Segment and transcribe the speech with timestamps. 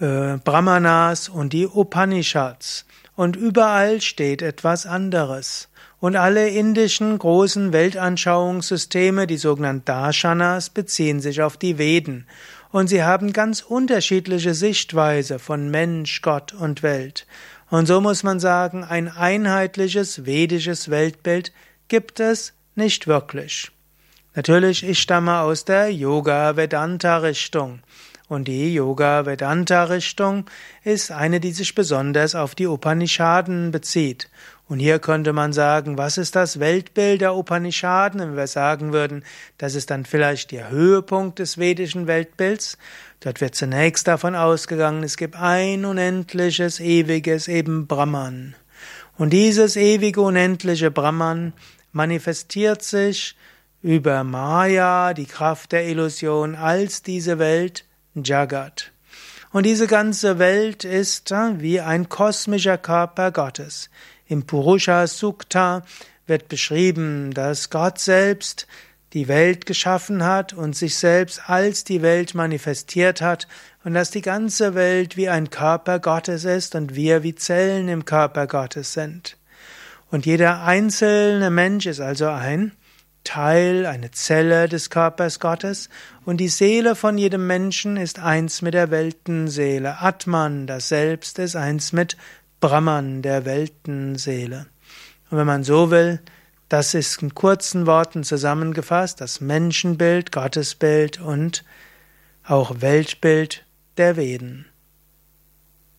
[0.00, 2.84] äh, Brahmanas und die Upanishads.
[3.16, 5.69] Und überall steht etwas anderes.
[6.00, 12.26] Und alle indischen großen Weltanschauungssysteme, die sogenannten Darshanas, beziehen sich auf die Veden.
[12.72, 17.26] Und sie haben ganz unterschiedliche Sichtweise von Mensch, Gott und Welt.
[17.68, 21.52] Und so muss man sagen, ein einheitliches vedisches Weltbild
[21.88, 23.70] gibt es nicht wirklich.
[24.34, 27.80] Natürlich, ich stamme aus der Yoga-Vedanta-Richtung.
[28.28, 30.46] Und die Yoga-Vedanta-Richtung
[30.84, 34.30] ist eine, die sich besonders auf die Upanishaden bezieht.
[34.70, 38.20] Und hier könnte man sagen, was ist das Weltbild der Upanishaden?
[38.20, 39.24] Wenn wir sagen würden,
[39.58, 42.78] das ist dann vielleicht der Höhepunkt des vedischen Weltbilds.
[43.18, 48.54] Dort wird zunächst davon ausgegangen, es gibt ein unendliches, ewiges, eben Brahman.
[49.18, 51.52] Und dieses ewige, unendliche Brahman
[51.90, 53.34] manifestiert sich
[53.82, 58.92] über Maya, die Kraft der Illusion, als diese Welt Jagat.
[59.50, 63.90] Und diese ganze Welt ist wie ein kosmischer Körper Gottes.
[64.30, 65.82] Im Purusha Sukta
[66.28, 68.68] wird beschrieben, dass Gott selbst
[69.12, 73.48] die Welt geschaffen hat und sich selbst als die Welt manifestiert hat
[73.82, 78.04] und dass die ganze Welt wie ein Körper Gottes ist und wir wie Zellen im
[78.04, 79.36] Körper Gottes sind.
[80.12, 82.70] Und jeder einzelne Mensch ist also ein
[83.24, 85.88] Teil, eine Zelle des Körpers Gottes
[86.24, 90.00] und die Seele von jedem Menschen ist eins mit der Weltenseele.
[90.00, 92.16] Atman, das Selbst, ist eins mit
[92.60, 94.66] Brahman, der Weltenseele.
[95.30, 96.20] Und wenn man so will,
[96.68, 101.64] das ist in kurzen Worten zusammengefasst das Menschenbild, Gottesbild und
[102.44, 103.64] auch Weltbild
[103.96, 104.66] der Veden.